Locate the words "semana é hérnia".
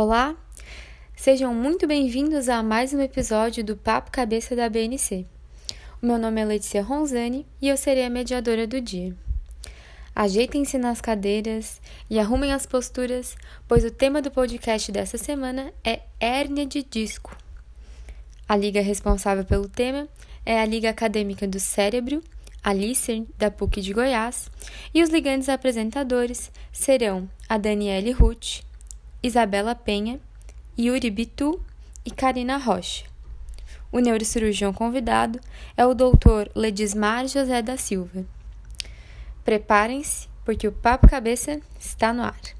15.18-16.64